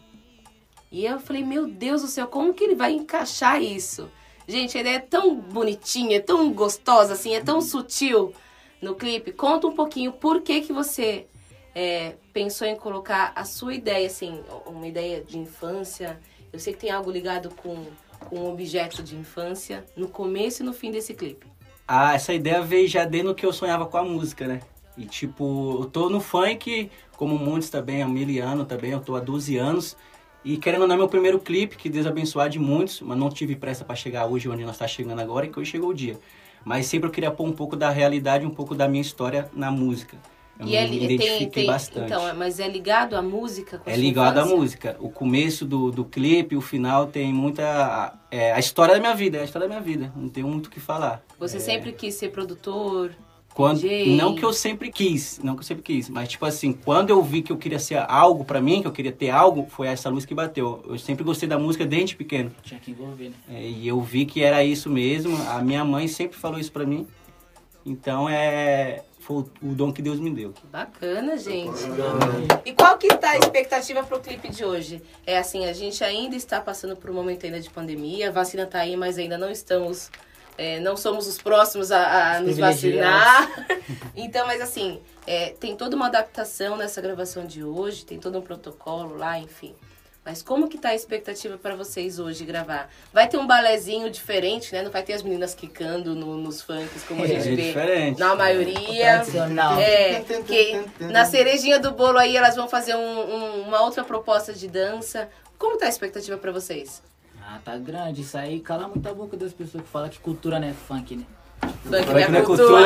E 0.91 1.05
eu 1.05 1.19
falei, 1.19 1.43
meu 1.43 1.67
Deus 1.67 2.01
do 2.01 2.07
céu, 2.07 2.27
como 2.27 2.53
que 2.53 2.63
ele 2.63 2.75
vai 2.75 2.91
encaixar 2.91 3.61
isso? 3.61 4.09
Gente, 4.47 4.77
a 4.77 4.81
ideia 4.81 4.95
é 4.97 4.99
tão 4.99 5.35
bonitinha, 5.35 6.17
é 6.17 6.19
tão 6.19 6.51
gostosa, 6.51 7.13
assim, 7.13 7.33
é 7.33 7.41
tão 7.41 7.61
sutil 7.61 8.33
no 8.81 8.95
clipe. 8.95 9.31
Conta 9.31 9.67
um 9.67 9.75
pouquinho 9.75 10.11
por 10.11 10.41
que 10.41 10.61
que 10.61 10.73
você 10.73 11.27
é, 11.73 12.15
pensou 12.33 12.67
em 12.67 12.75
colocar 12.75 13.31
a 13.35 13.45
sua 13.45 13.73
ideia, 13.73 14.07
assim, 14.07 14.43
uma 14.65 14.87
ideia 14.87 15.23
de 15.23 15.37
infância. 15.37 16.19
Eu 16.53 16.59
sei 16.59 16.73
que 16.73 16.79
tem 16.79 16.91
algo 16.91 17.09
ligado 17.09 17.49
com, 17.49 17.85
com 18.19 18.39
um 18.39 18.49
objeto 18.49 19.01
de 19.01 19.15
infância 19.15 19.85
no 19.95 20.07
começo 20.07 20.61
e 20.61 20.65
no 20.65 20.73
fim 20.73 20.91
desse 20.91 21.13
clipe. 21.13 21.47
Ah, 21.87 22.13
essa 22.13 22.33
ideia 22.33 22.61
veio 22.61 22.87
já 22.87 23.05
desde 23.05 23.29
o 23.29 23.35
que 23.35 23.45
eu 23.45 23.53
sonhava 23.53 23.85
com 23.85 23.97
a 23.97 24.03
música, 24.03 24.47
né? 24.47 24.61
E 24.97 25.05
tipo, 25.05 25.79
eu 25.81 25.85
tô 25.85 26.09
no 26.09 26.19
funk, 26.19 26.91
como 27.15 27.37
muitos 27.37 27.69
também, 27.69 28.01
há 28.01 28.07
mil 28.07 28.43
anos 28.43 28.67
também, 28.67 28.91
eu 28.91 28.99
tô 28.99 29.15
há 29.15 29.19
12 29.19 29.57
anos. 29.57 29.95
E 30.43 30.57
querendo 30.57 30.81
ou 30.81 30.87
não, 30.87 30.95
é 30.95 30.97
meu 30.97 31.07
primeiro 31.07 31.39
clipe, 31.39 31.77
que 31.77 31.89
Deus 31.89 32.05
abençoar 32.05 32.49
de 32.49 32.59
muitos, 32.59 32.99
mas 33.01 33.17
não 33.17 33.29
tive 33.29 33.55
pressa 33.55 33.85
para 33.85 33.95
chegar 33.95 34.25
hoje 34.25 34.49
onde 34.49 34.65
nós 34.65 34.77
tá 34.77 34.87
chegando 34.87 35.19
agora, 35.19 35.45
e 35.45 35.49
que 35.49 35.59
hoje 35.59 35.71
chegou 35.71 35.89
o 35.89 35.93
dia. 35.93 36.19
Mas 36.65 36.85
sempre 36.85 37.07
eu 37.07 37.11
queria 37.11 37.31
pôr 37.31 37.45
um 37.47 37.53
pouco 37.53 37.75
da 37.75 37.89
realidade, 37.89 38.45
um 38.45 38.49
pouco 38.49 38.75
da 38.75 38.87
minha 38.87 39.01
história 39.01 39.49
na 39.53 39.71
música. 39.71 40.17
Eu 40.61 40.67
e 40.67 40.69
me 40.69 40.75
é, 40.75 40.85
identifiquei 40.85 41.37
tem, 41.39 41.49
tem, 41.49 41.65
bastante. 41.65 42.05
Então, 42.05 42.35
mas 42.35 42.59
é 42.59 42.67
ligado 42.67 43.15
à 43.15 43.21
música? 43.21 43.77
Com 43.79 43.89
É 43.89 43.95
ligado 43.95 44.37
à 44.37 44.41
infância? 44.41 44.57
música. 44.57 44.97
O 44.99 45.09
começo 45.09 45.65
do, 45.65 45.91
do 45.91 46.05
clipe, 46.05 46.55
o 46.55 46.61
final 46.61 47.07
tem 47.07 47.33
muita. 47.33 48.13
É, 48.29 48.53
a 48.53 48.59
história 48.59 48.93
da 48.93 48.99
minha 48.99 49.15
vida, 49.15 49.37
é 49.37 49.41
a 49.41 49.43
história 49.43 49.67
da 49.67 49.73
minha 49.73 49.83
vida. 49.83 50.11
Não 50.15 50.29
tenho 50.29 50.47
muito 50.47 50.67
o 50.67 50.69
que 50.69 50.79
falar. 50.79 51.23
Você 51.39 51.57
É, 51.57 51.59
sempre 51.59 51.91
quis 51.91 52.13
ser 52.15 52.29
produtor? 52.29 53.11
Quando, 53.53 53.81
DJ? 53.81 54.15
não 54.15 54.33
que 54.33 54.45
eu 54.45 54.53
sempre 54.53 54.89
quis, 54.89 55.37
não 55.43 55.55
que 55.55 55.59
eu 55.59 55.65
sempre 55.65 55.83
quis, 55.83 56.07
mas 56.07 56.29
tipo 56.29 56.45
assim, 56.45 56.71
quando 56.71 57.09
eu 57.09 57.21
vi 57.21 57.41
que 57.41 57.51
eu 57.51 57.57
queria 57.57 57.79
ser 57.79 57.97
algo 58.07 58.45
pra 58.45 58.61
mim, 58.61 58.81
que 58.81 58.87
eu 58.87 58.93
queria 58.93 59.11
ter 59.11 59.29
algo, 59.29 59.67
foi 59.69 59.87
essa 59.87 60.09
luz 60.09 60.23
que 60.25 60.33
bateu. 60.33 60.81
Eu 60.87 60.97
sempre 60.97 61.21
gostei 61.25 61.49
da 61.49 61.59
música 61.59 61.85
desde 61.85 62.15
pequeno. 62.15 62.49
Tinha 62.63 62.79
que 62.79 62.91
envolver, 62.91 63.25
né? 63.29 63.35
É, 63.49 63.67
e 63.69 63.85
eu 63.85 63.99
vi 63.99 64.25
que 64.25 64.41
era 64.41 64.63
isso 64.63 64.89
mesmo. 64.89 65.35
A 65.49 65.61
minha 65.61 65.83
mãe 65.83 66.07
sempre 66.07 66.37
falou 66.37 66.57
isso 66.57 66.71
pra 66.71 66.85
mim. 66.85 67.05
Então 67.85 68.29
é 68.29 69.03
foi 69.19 69.37
o 69.37 69.51
o 69.63 69.75
dom 69.75 69.93
que 69.93 70.01
Deus 70.01 70.19
me 70.19 70.31
deu. 70.31 70.53
Bacana, 70.71 71.37
gente. 71.37 71.83
E 72.65 72.73
qual 72.73 72.97
que 72.97 73.07
tá 73.17 73.31
a 73.31 73.37
expectativa 73.37 74.03
pro 74.03 74.19
clipe 74.19 74.49
de 74.49 74.65
hoje? 74.65 75.01
É 75.25 75.37
assim, 75.37 75.65
a 75.65 75.73
gente 75.73 76.03
ainda 76.03 76.35
está 76.35 76.59
passando 76.59 76.95
por 76.95 77.09
um 77.09 77.13
momento 77.13 77.45
ainda 77.45 77.59
de 77.59 77.69
pandemia, 77.69 78.29
a 78.29 78.31
vacina 78.31 78.65
tá 78.65 78.79
aí, 78.79 78.97
mas 78.97 79.17
ainda 79.17 79.37
não 79.37 79.51
estamos, 79.51 80.09
é, 80.57 80.79
não 80.79 80.97
somos 80.97 81.27
os 81.27 81.41
próximos 81.41 81.91
a, 81.91 82.37
a 82.37 82.41
nos 82.41 82.57
vacinar. 82.57 83.49
Então, 84.15 84.45
mas 84.45 84.61
assim, 84.61 84.99
é, 85.25 85.49
tem 85.51 85.75
toda 85.75 85.95
uma 85.95 86.07
adaptação 86.07 86.75
nessa 86.75 87.01
gravação 87.01 87.45
de 87.45 87.63
hoje, 87.63 88.05
tem 88.05 88.19
todo 88.19 88.37
um 88.37 88.41
protocolo 88.41 89.15
lá, 89.15 89.39
enfim. 89.39 89.73
Mas 90.31 90.41
como 90.41 90.69
que 90.69 90.77
tá 90.77 90.89
a 90.89 90.95
expectativa 90.95 91.57
para 91.57 91.75
vocês 91.75 92.17
hoje 92.17 92.45
gravar? 92.45 92.89
Vai 93.11 93.27
ter 93.27 93.35
um 93.35 93.45
balezinho 93.45 94.09
diferente, 94.09 94.71
né? 94.71 94.81
Não 94.81 94.89
vai 94.89 95.03
ter 95.03 95.11
as 95.11 95.21
meninas 95.21 95.53
quicando 95.53 96.15
no- 96.15 96.37
nos 96.37 96.61
funks 96.61 97.03
como 97.05 97.21
a 97.21 97.25
É, 97.25 97.27
gente 97.27 97.49
é 97.49 97.51
vê 97.53 97.55
diferente. 97.67 98.17
na 98.17 98.33
maioria. 98.33 99.15
Tradicional. 99.19 99.77
É, 99.77 100.21
que 100.47 100.85
na 101.01 101.25
cerejinha 101.25 101.79
do 101.81 101.91
bolo 101.91 102.17
aí 102.17 102.37
elas 102.37 102.55
vão 102.55 102.69
fazer 102.69 102.95
um- 102.95 103.19
um- 103.19 103.61
uma 103.63 103.81
outra 103.81 104.05
proposta 104.05 104.53
de 104.53 104.69
dança. 104.69 105.27
Como 105.59 105.77
tá 105.77 105.87
a 105.87 105.89
expectativa 105.89 106.37
pra 106.37 106.53
vocês? 106.53 107.03
Ah, 107.45 107.59
tá 107.65 107.75
grande. 107.75 108.21
Isso 108.21 108.37
aí 108.37 108.61
cala 108.61 108.87
muito 108.87 109.09
a 109.09 109.13
boca 109.13 109.35
das 109.35 109.51
pessoas 109.51 109.83
que 109.83 109.89
falam 109.89 110.07
que 110.07 110.19
cultura 110.19 110.61
não 110.61 110.69
é 110.69 110.71
funk, 110.71 111.13
né? 111.17 111.25
Funk 111.61 112.05
Funk 112.05 112.07
não 112.13 112.17
é 112.19 112.27
não 112.29 112.39
é 112.39 112.41
cultura. 112.41 112.85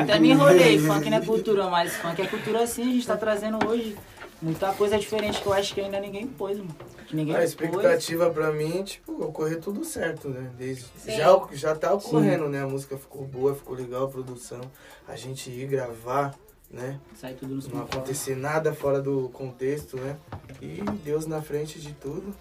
Até 0.00 0.18
me 0.18 0.30
enrolei, 0.32 0.78
funk 0.78 1.10
não 1.10 1.18
é 1.18 1.20
cultura, 1.20 1.66
mas 1.68 1.94
funk 1.96 2.22
é 2.22 2.26
cultura 2.26 2.66
sim, 2.66 2.82
a 2.82 2.94
gente 2.94 3.06
tá 3.06 3.16
trazendo 3.16 3.58
hoje 3.68 3.94
muita 4.42 4.72
coisa 4.74 4.98
diferente 4.98 5.40
que 5.40 5.46
eu 5.46 5.52
acho 5.52 5.72
que 5.74 5.80
ainda 5.80 5.98
ninguém 6.00 6.26
pôs, 6.26 6.58
mano. 6.58 6.74
Que 7.06 7.16
ninguém 7.16 7.34
A 7.34 7.38
pôs. 7.38 7.50
expectativa 7.50 8.28
pra 8.30 8.52
mim, 8.52 8.82
tipo, 8.82 9.24
ocorrer 9.24 9.60
tudo 9.60 9.84
certo, 9.84 10.28
né? 10.28 10.50
Desde, 10.58 10.84
Sim. 10.98 11.16
já, 11.16 11.48
já 11.52 11.74
tá 11.76 11.94
ocorrendo, 11.94 12.48
né? 12.48 12.62
A 12.62 12.66
música 12.66 12.96
ficou 12.98 13.22
boa, 13.24 13.54
ficou 13.54 13.74
legal, 13.74 14.04
a 14.04 14.08
produção. 14.08 14.60
A 15.06 15.16
gente 15.16 15.48
ir 15.50 15.66
gravar, 15.66 16.34
né? 16.70 16.98
Sai 17.14 17.34
tudo 17.34 17.54
nos 17.54 17.68
Não 17.68 17.82
acontecer 17.82 18.36
nada 18.36 18.74
fora 18.74 19.00
do 19.00 19.28
contexto, 19.30 19.96
né? 19.96 20.16
E 20.60 20.82
Deus 21.04 21.26
na 21.26 21.40
frente 21.40 21.80
de 21.80 21.92
tudo. 21.94 22.34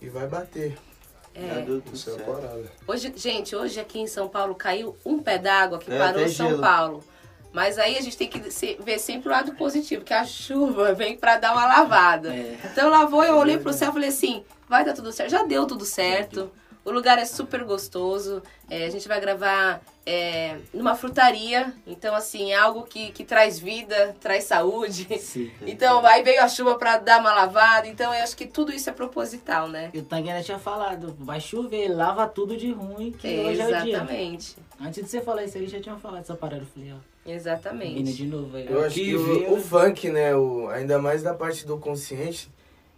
E 0.00 0.08
vai 0.08 0.26
bater. 0.26 0.76
É. 1.34 1.50
A 1.50 2.24
parada. 2.24 2.64
Hoje, 2.86 3.12
gente, 3.16 3.54
hoje 3.54 3.78
aqui 3.78 4.00
em 4.00 4.06
São 4.08 4.28
Paulo 4.28 4.54
caiu 4.56 4.96
um 5.04 5.20
pé 5.22 5.38
d'água 5.38 5.78
que 5.78 5.92
É, 5.92 5.98
parou 5.98 6.28
São 6.28 6.48
gelo. 6.48 6.60
Paulo. 6.60 7.04
Mas 7.52 7.78
aí 7.78 7.96
a 7.96 8.00
gente 8.00 8.16
tem 8.16 8.28
que 8.28 8.38
ver 8.80 8.98
sempre 8.98 9.28
o 9.28 9.32
lado 9.32 9.52
positivo, 9.54 10.04
que 10.04 10.14
a 10.14 10.24
chuva 10.24 10.92
vem 10.94 11.16
pra 11.16 11.38
dar 11.38 11.52
uma 11.52 11.66
lavada. 11.66 12.34
É. 12.34 12.58
Então 12.64 12.90
lavou, 12.90 13.24
eu 13.24 13.36
olhei 13.36 13.58
pro 13.58 13.72
céu 13.72 13.90
e 13.90 13.92
falei 13.92 14.08
assim, 14.10 14.44
vai 14.68 14.84
dar 14.84 14.92
tudo 14.92 15.10
certo. 15.12 15.30
Já 15.30 15.42
deu 15.44 15.66
tudo 15.66 15.84
certo. 15.84 16.50
O 16.84 16.90
lugar 16.90 17.18
é 17.18 17.24
super 17.26 17.64
gostoso. 17.64 18.42
É, 18.70 18.86
a 18.86 18.90
gente 18.90 19.06
vai 19.08 19.20
gravar 19.20 19.82
é, 20.06 20.56
numa 20.72 20.94
frutaria. 20.94 21.74
Então, 21.86 22.14
assim, 22.14 22.52
é 22.52 22.56
algo 22.56 22.82
que, 22.84 23.10
que 23.12 23.24
traz 23.24 23.58
vida, 23.58 24.16
traz 24.20 24.44
saúde. 24.44 25.06
Sim. 25.18 25.50
Então, 25.66 26.04
aí 26.06 26.22
veio 26.22 26.42
a 26.42 26.48
chuva 26.48 26.78
pra 26.78 26.96
dar 26.96 27.20
uma 27.20 27.34
lavada. 27.34 27.86
Então, 27.86 28.14
eu 28.14 28.22
acho 28.22 28.34
que 28.34 28.46
tudo 28.46 28.72
isso 28.72 28.88
é 28.88 28.92
proposital, 28.92 29.68
né? 29.68 29.90
E 29.92 29.98
o 29.98 30.02
Tanguera 30.02 30.42
tinha 30.42 30.58
falado, 30.58 31.14
vai 31.18 31.40
chover, 31.40 31.88
lava 31.88 32.26
tudo 32.26 32.56
de 32.56 32.72
ruim, 32.72 33.12
que 33.12 33.26
É, 33.26 33.40
hoje 33.46 33.60
é 33.60 33.64
o 33.66 33.82
dia. 33.82 33.96
exatamente. 33.96 34.56
Antes 34.80 35.02
de 35.04 35.10
você 35.10 35.20
falar 35.20 35.44
isso, 35.44 35.58
ele 35.58 35.66
já 35.68 35.80
tinha 35.80 35.96
falado 35.96 36.20
essa 36.22 36.36
parada. 36.36 36.62
Eu 36.62 36.66
falei, 36.66 36.92
ó, 36.94 36.96
Exatamente. 37.32 38.12
de 38.12 38.26
novo 38.26 38.56
aí. 38.56 38.66
Eu 38.68 38.84
acho 38.84 38.94
que 38.94 39.04
que 39.04 39.14
o, 39.16 39.54
o 39.54 39.60
funk, 39.60 40.10
né, 40.10 40.34
o, 40.34 40.68
ainda 40.68 40.98
mais 40.98 41.22
da 41.22 41.34
parte 41.34 41.66
do 41.66 41.78
consciente, 41.78 42.50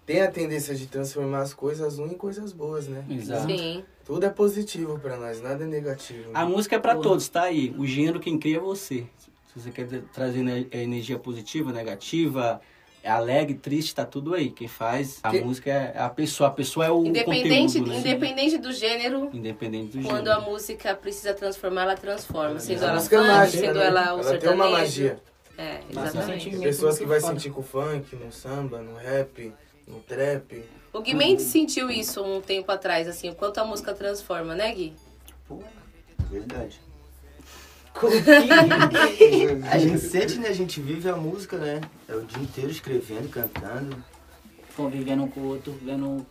tem 0.07 0.23
a 0.23 0.31
tendência 0.31 0.75
de 0.75 0.87
transformar 0.87 1.41
as 1.43 1.55
coisas 1.55 1.99
ruins 1.99 2.13
em 2.13 2.17
coisas 2.17 2.53
boas, 2.53 2.89
né? 2.89 3.05
Exato. 3.09 3.47
Sim. 3.47 3.85
Tudo 4.05 4.25
é 4.27 4.31
positivo 4.31 4.99
pra 4.99 5.17
nós, 5.17 5.41
nada 5.41 5.63
é 5.65 5.67
negativo. 5.67 6.31
A 6.35 6.45
música 6.45 6.77
é 6.77 6.79
pra 6.79 6.95
Porra. 6.95 7.05
todos, 7.09 7.29
tá 7.29 7.43
aí. 7.43 7.75
O 7.79 7.87
gênero 7.87 8.19
quem 8.19 8.39
cria 8.39 8.57
é 8.57 8.61
você. 8.61 9.07
Se 9.53 9.61
você 9.61 9.71
quer 9.71 9.87
trazer 10.13 10.41
ener- 10.41 10.69
energia 10.73 11.19
positiva, 11.19 11.73
negativa, 11.73 12.61
alegre, 13.09 13.55
triste, 13.55 13.95
tá 13.95 14.05
tudo 14.05 14.35
aí. 14.35 14.51
Quem 14.51 14.69
faz 14.69 15.19
a 15.23 15.31
Que- 15.31 15.41
música 15.41 15.71
é 15.71 15.99
a 15.99 16.09
pessoa. 16.11 16.49
A 16.49 16.53
pessoa 16.53 16.85
é 16.87 16.91
o 16.91 17.05
Independente, 17.05 17.79
conteúdo, 17.79 17.89
né? 17.91 17.99
independente 18.01 18.59
do 18.59 18.73
gênero, 18.73 19.31
Independente 19.33 19.97
do 19.99 20.03
quando 20.05 20.27
gênero. 20.27 20.33
a 20.33 20.41
música 20.41 20.95
precisa 20.95 21.33
transformar, 21.35 21.83
ela 21.83 21.97
transforma. 21.97 22.59
Sendo 22.61 22.83
a 22.83 22.87
ela 22.89 22.95
música 22.97 23.17
é 23.17 23.19
funk, 23.19 23.31
mágica, 23.33 23.67
sendo 23.67 23.79
né? 23.79 23.87
ela 23.87 24.01
o 24.01 24.05
ela 24.05 24.23
sertanejo. 24.23 24.41
tem 24.41 24.51
uma 24.55 24.71
magia. 24.71 25.21
É, 25.59 25.81
exatamente. 25.91 26.27
sentimento 26.45 26.63
Pessoas 26.63 26.99
que 26.99 27.05
vai 27.05 27.21
sentir 27.21 27.51
com 27.51 27.61
o 27.61 27.65
funk, 27.65 28.17
no 28.17 28.33
samba, 28.33 28.81
no 28.81 28.97
rap, 28.97 29.53
no 29.87 30.01
trap. 30.01 30.65
O 30.93 31.01
Gui 31.01 31.15
Mendes 31.15 31.45
sentiu 31.47 31.91
isso 31.91 32.23
um 32.23 32.41
tempo 32.41 32.71
atrás, 32.73 33.07
assim, 33.07 33.29
o 33.31 33.35
quanto 33.35 33.59
a 33.59 33.65
música 33.65 33.93
transforma, 33.95 34.55
né, 34.55 34.73
Gui? 34.75 34.95
Verdade. 36.31 36.81
A 39.71 39.79
gente 39.79 39.99
sente, 39.99 40.39
né? 40.39 40.49
A 40.49 40.53
gente 40.53 40.81
vive 40.81 41.09
a 41.09 41.17
música, 41.17 41.59
né? 41.59 41.81
É 42.09 42.15
o 42.15 42.23
dia 42.23 42.43
inteiro 42.43 42.71
escrevendo, 42.71 43.29
cantando. 43.29 44.03
Convivendo 44.77 45.25
um 45.25 45.29
com 45.29 45.41
o 45.41 45.49
outro, 45.49 45.77
vendo 45.83 46.25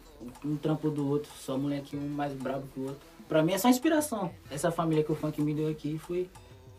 um, 0.43 0.55
trampo 0.57 0.89
do 0.89 1.07
outro, 1.07 1.29
só 1.37 1.57
moleque 1.57 1.95
um 1.95 2.07
mais 2.07 2.33
brabo 2.33 2.67
que 2.73 2.79
o 2.79 2.83
outro. 2.83 3.01
Pra 3.27 3.43
mim 3.43 3.53
é 3.53 3.57
só 3.57 3.69
inspiração. 3.69 4.33
Essa 4.49 4.71
família 4.71 5.03
que 5.03 5.11
o 5.11 5.15
funk 5.15 5.39
me 5.41 5.53
deu 5.53 5.69
aqui 5.69 5.99
foi. 5.99 6.29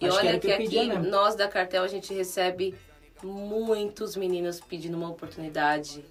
E 0.01 0.07
acho 0.07 0.19
que 0.19 0.27
olha 0.27 0.39
que, 0.39 0.49
eu 0.49 0.55
aqui, 0.55 0.89
mesmo. 0.89 1.05
nós 1.05 1.35
da 1.37 1.47
Cartel, 1.47 1.85
a 1.85 1.89
gente 1.89 2.13
recebe 2.13 2.75
muitos 3.23 4.17
meninos 4.17 4.61
pedindo 4.61 4.97
uma 4.97 5.11
oportunidade. 5.11 6.05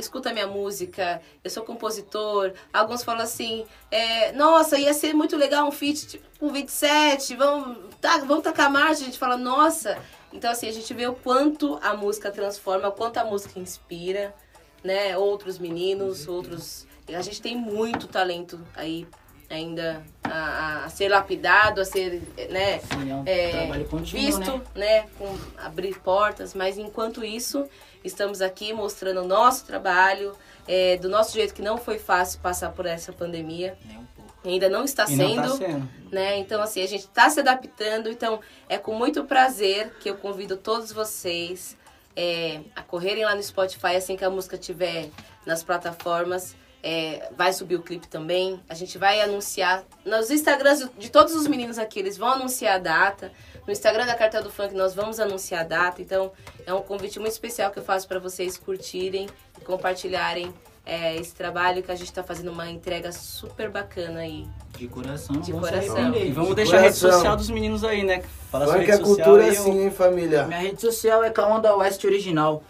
Escuta 0.00 0.32
minha 0.32 0.46
música, 0.46 1.20
eu 1.44 1.50
sou 1.50 1.62
compositor. 1.62 2.52
Alguns 2.72 3.04
falam 3.04 3.22
assim, 3.22 3.64
é, 3.90 4.32
nossa, 4.32 4.78
ia 4.78 4.92
ser 4.94 5.14
muito 5.14 5.36
legal 5.36 5.68
um 5.68 5.70
feat 5.70 6.06
tipo, 6.06 6.24
com 6.38 6.50
27, 6.50 7.36
vamos, 7.36 7.94
tá, 8.00 8.18
vamos 8.18 8.42
tacar 8.42 8.70
marcha. 8.70 9.02
A 9.02 9.06
gente 9.06 9.18
fala, 9.18 9.36
nossa. 9.36 9.98
Então, 10.32 10.50
assim, 10.50 10.68
a 10.68 10.72
gente 10.72 10.92
vê 10.94 11.06
o 11.06 11.14
quanto 11.14 11.78
a 11.82 11.94
música 11.94 12.30
transforma, 12.30 12.88
o 12.88 12.92
quanto 12.92 13.18
a 13.18 13.24
música 13.24 13.58
inspira, 13.58 14.34
né? 14.82 15.16
Outros 15.16 15.58
meninos, 15.58 16.26
outros... 16.26 16.86
A 17.08 17.22
gente 17.22 17.42
tem 17.42 17.56
muito 17.56 18.06
talento 18.06 18.60
aí 18.74 19.06
ainda 19.50 20.04
a, 20.22 20.84
a- 20.84 20.88
ser 20.88 21.08
lapidado, 21.08 21.80
a 21.80 21.84
ser, 21.84 22.22
né? 22.50 22.78
Sim, 22.78 23.10
é 23.10 23.14
um 23.16 23.24
é, 23.26 23.84
visto, 24.04 24.58
né? 24.74 25.02
né? 25.02 25.08
Com 25.18 25.36
abrir 25.58 25.98
portas, 25.98 26.54
mas 26.54 26.78
enquanto 26.78 27.24
isso, 27.24 27.68
estamos 28.04 28.40
aqui 28.40 28.72
mostrando 28.72 29.22
o 29.22 29.26
nosso 29.26 29.64
trabalho, 29.64 30.34
é, 30.66 30.96
do 30.96 31.08
nosso 31.08 31.32
jeito 31.34 31.54
que 31.54 31.62
não 31.62 31.76
foi 31.78 31.98
fácil 31.98 32.40
passar 32.40 32.70
por 32.72 32.86
essa 32.86 33.12
pandemia. 33.12 33.76
É 33.88 33.98
um 33.98 34.04
pouco. 34.16 34.30
Ainda 34.44 34.68
não 34.68 34.84
está 34.84 35.04
E 35.08 35.16
não 35.16 35.28
sendo, 35.28 35.42
tá 35.50 35.56
sendo. 35.66 35.88
né? 36.10 36.38
Então, 36.38 36.62
assim, 36.62 36.82
a 36.82 36.86
gente 36.86 37.02
está 37.06 37.28
se 37.28 37.40
adaptando. 37.40 38.08
Então, 38.08 38.40
é 38.68 38.78
com 38.78 38.94
muito 38.94 39.24
prazer 39.24 39.92
que 40.00 40.08
eu 40.08 40.16
convido 40.16 40.56
todos 40.56 40.92
vocês 40.92 41.76
é, 42.16 42.60
a 42.74 42.82
correrem 42.82 43.24
lá 43.24 43.34
no 43.34 43.42
Spotify 43.42 43.96
assim 43.96 44.16
que 44.16 44.24
a 44.24 44.30
música 44.30 44.56
estiver 44.56 45.10
nas 45.46 45.62
plataformas. 45.62 46.56
É, 46.82 47.28
vai 47.36 47.52
subir 47.52 47.76
o 47.76 47.82
clipe 47.82 48.08
também. 48.08 48.58
A 48.66 48.74
gente 48.74 48.96
vai 48.96 49.20
anunciar 49.20 49.84
nos 50.04 50.30
Instagrams 50.30 50.88
de 50.98 51.10
todos 51.10 51.34
os 51.34 51.46
meninos 51.46 51.78
aqui, 51.78 51.98
eles 51.98 52.16
vão 52.16 52.28
anunciar 52.30 52.76
a 52.76 52.78
data. 52.78 53.30
No 53.70 53.72
Instagram 53.72 54.04
da 54.04 54.16
Cartel 54.16 54.42
do 54.42 54.50
Funk 54.50 54.74
nós 54.74 54.96
vamos 54.96 55.20
anunciar 55.20 55.60
a 55.60 55.62
data. 55.64 56.02
Então 56.02 56.32
é 56.66 56.74
um 56.74 56.82
convite 56.82 57.20
muito 57.20 57.30
especial 57.30 57.70
que 57.70 57.78
eu 57.78 57.84
faço 57.84 58.08
para 58.08 58.18
vocês 58.18 58.58
curtirem 58.58 59.28
e 59.60 59.64
compartilharem 59.64 60.52
é, 60.84 61.14
esse 61.14 61.32
trabalho 61.36 61.80
que 61.80 61.92
a 61.92 61.94
gente 61.94 62.08
está 62.08 62.24
fazendo 62.24 62.50
uma 62.50 62.68
entrega 62.68 63.12
super 63.12 63.70
bacana 63.70 64.22
aí. 64.22 64.44
De 64.76 64.88
coração. 64.88 65.36
De 65.40 65.52
coração. 65.52 66.12
E 66.16 66.32
vamos 66.32 66.48
De 66.48 66.54
deixar 66.56 66.78
a 66.78 66.80
rede 66.80 66.98
coração. 66.98 67.12
social 67.12 67.36
dos 67.36 67.48
meninos 67.48 67.84
aí, 67.84 68.02
né? 68.02 68.24
Fala 68.50 68.64
sua 68.64 68.74
Funk 68.74 68.86
rede 68.86 68.90
é 68.90 68.96
social 69.04 69.16
cultura 69.16 69.44
e 69.44 69.46
eu- 69.54 69.62
assim, 69.62 69.82
hein, 69.84 69.90
família? 69.92 70.46
Minha 70.48 70.58
rede 70.62 70.80
social 70.80 71.22
é 71.22 71.30
Kaonda 71.30 71.76
West 71.76 72.04
Original. 72.04 72.64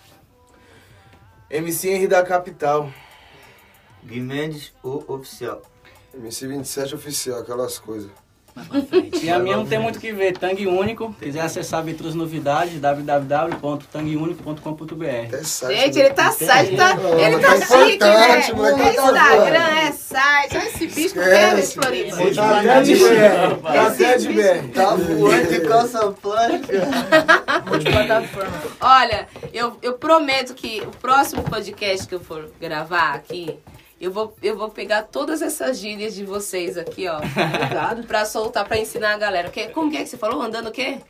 MC 1.49 1.89
Henry 1.89 2.09
da 2.09 2.23
Capital. 2.23 2.91
Gui 4.05 4.21
Mendes, 4.21 4.71
o 4.85 5.03
oficial. 5.15 5.63
MC27 6.15 6.93
oficial, 6.95 7.39
aquelas 7.41 7.79
coisas. 7.79 8.11
E 9.23 9.31
a 9.31 9.39
minha 9.39 9.57
não 9.57 9.65
tem 9.67 9.79
muito 9.79 9.97
o 9.97 10.01
que 10.01 10.13
ver. 10.13 10.37
Tangue 10.37 10.67
Único. 10.67 11.15
Quiser 11.21 11.41
acessar 11.43 11.85
as 11.87 12.15
novidades, 12.15 12.81
www.tangueunico.com.br. 12.81 15.37
Site. 15.45 15.77
Gente, 15.77 15.99
ele 15.99 16.11
tá 16.11 16.31
site, 16.33 16.77
tá, 16.77 16.97
É, 17.19 17.27
ele 17.27 17.39
tá 17.41 17.49
tá 17.49 17.61
chique, 17.61 17.99
né? 18.05 18.39
importante, 18.49 18.55
moleque, 18.55 18.81
É 18.81 18.93
tá 18.95 19.03
Instagram, 19.03 19.79
é 19.79 19.93
site. 19.93 20.57
Olha 20.57 20.67
esse 20.69 20.87
bicho 20.87 21.15
com 21.15 21.21
Esquece. 21.21 21.79
quer, 21.79 21.83
Floripa. 21.83 22.17
Tá 22.35 22.61
até 22.61 22.83
de 22.83 22.95
BR. 22.95 23.61
Tá 23.63 23.87
até 23.87 24.17
de 24.19 24.29
BR. 24.29 24.69
Tá 24.75 24.95
voando 24.97 25.49
de 25.49 25.61
calça 25.61 26.11
plástica. 26.13 26.89
Olha, 28.81 29.27
eu, 29.53 29.77
eu 29.83 29.95
prometo 29.95 30.55
que 30.55 30.81
o 30.83 30.91
próximo 30.99 31.43
podcast 31.43 32.07
que 32.07 32.15
eu 32.15 32.21
for 32.21 32.51
gravar 32.61 33.15
aqui, 33.15 33.59
eu 34.01 34.11
vou, 34.11 34.35
eu 34.43 34.57
vou 34.57 34.71
pegar 34.71 35.03
todas 35.03 35.43
essas 35.43 35.79
gírias 35.79 36.15
de 36.15 36.25
vocês 36.25 36.79
aqui, 36.79 37.07
ó. 37.07 37.19
Obrigado. 37.21 38.07
pra 38.07 38.25
soltar, 38.25 38.67
pra 38.67 38.79
ensinar 38.79 39.15
a 39.15 39.19
galera. 39.19 39.51
Que, 39.51 39.69
como 39.69 39.91
que 39.91 39.99
é 39.99 40.03
que 40.03 40.09
você 40.09 40.17
falou? 40.17 40.41
Andando 40.41 40.69
o 40.69 40.73
quê? 40.73 41.01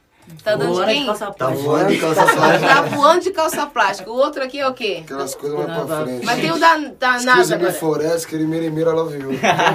Tá 0.44 0.52
andando 0.52 0.68
de 0.68 0.74
Voando 0.74 0.86
de 0.88 0.94
quem? 0.94 1.06
calça 1.06 1.26
Tá 1.26 1.32
plástica. 1.32 1.62
voando 1.64 1.88
de 1.88 1.98
calça 2.00 2.24
plástica. 2.24 2.66
Tá 2.68 2.82
voando 2.82 3.20
de 3.20 3.30
calça 3.32 3.66
plástica. 3.66 4.10
O 4.10 4.14
outro 4.14 4.42
aqui 4.44 4.60
é 4.60 4.68
o 4.68 4.72
quê? 4.74 5.00
Aquelas 5.04 5.34
coisas 5.34 5.58
mais 5.58 5.86
pra 5.86 6.02
frente. 6.04 6.24
Mas 6.24 6.40
tem 6.40 6.52
o 6.52 6.58
da, 6.58 6.76
da 6.98 7.12
NASA 7.20 7.56
me, 7.56 7.62
agora. 7.64 7.72
Forest, 7.72 8.26
que 8.28 8.34
ele 8.36 8.44
mira 8.44 8.64
e 8.64 8.70
mira, 8.70 8.90
ela 8.90 9.06
viu. 9.06 9.30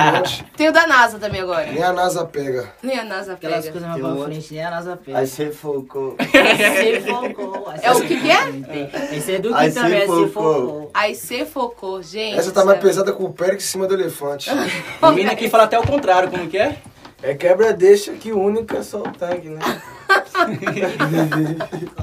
Tem 0.56 0.70
o 0.70 0.72
da 0.72 0.88
NASA 0.88 1.20
também 1.20 1.42
agora. 1.42 1.66
Nem 1.66 1.84
a 1.84 1.92
NASA 1.92 2.24
pega. 2.26 2.72
Nem 2.82 2.98
a 3.00 3.04
NASA 3.04 3.34
Aquelas 3.34 3.66
pega. 3.66 3.72
coisas 3.74 3.90
mais 3.90 4.02
pra 4.02 4.10
outro. 4.12 4.26
frente, 4.26 4.54
nem 4.54 4.64
a 4.64 4.72
NASA 4.72 4.98
pega. 4.98 5.18
Aí 5.20 5.28
você 5.28 5.52
focou. 5.52 6.16
Se 6.20 7.02
focou. 7.02 7.74
É 7.82 7.92
o 7.92 8.02
que 8.02 8.22
que 8.22 8.32
é? 8.32 9.16
Esse 9.18 9.34
é 9.36 9.40
do 9.40 9.54
Aí 9.54 9.70
que 9.70 9.76
também, 9.76 9.92
se 9.92 10.14
é 10.14 10.26
se 10.26 10.28
focou. 10.32 10.92
Aí 10.94 11.16
você 11.16 11.46
focou, 11.46 12.02
gente. 12.02 12.38
Essa 12.40 12.52
tá 12.52 12.64
mais 12.64 12.80
pesada 12.80 13.12
com 13.12 13.26
o 13.26 13.34
Périx 13.34 13.66
em 13.66 13.68
cima 13.68 13.88
do 13.88 13.94
elefante. 13.94 14.50
O 15.02 15.10
menino 15.12 15.32
aqui 15.32 15.50
fala 15.50 15.64
até 15.64 15.78
o 15.78 15.84
contrário, 15.86 16.30
como 16.30 16.48
que 16.48 16.58
é? 16.58 16.78
É 17.22 17.34
quebra 17.34 17.74
deixa 17.74 18.14
que 18.14 18.32
única 18.32 18.78
é 18.78 18.84
só 18.84 19.00
o 19.00 19.12
tanque, 19.12 19.50
né? 19.50 19.60